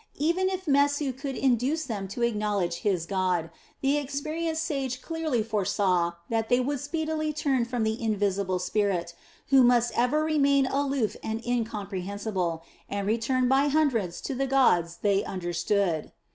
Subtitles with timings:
[0.17, 3.51] Even if Mesu should induce them to acknowledge his God,
[3.81, 9.13] the experienced sage clearly foresaw that they would speedily turn from the invisible Spirit,
[9.49, 15.23] who must ever remain aloof and incomprehensible, and return by hundreds to the gods they
[15.23, 16.11] understood.